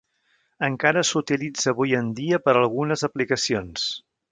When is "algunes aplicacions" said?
2.63-3.87